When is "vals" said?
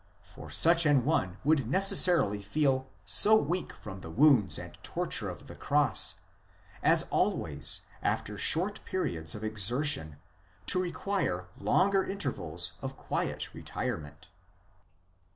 12.33-12.71